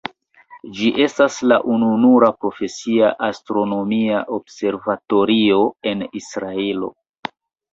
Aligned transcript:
Ĝi 0.77 0.87
estas 1.03 1.35
la 1.51 1.59
ununura 1.73 2.29
profesia 2.45 3.11
astronomia 3.29 4.23
observatorio 4.39 5.61
en 5.93 6.03
Israelo. 6.23 6.91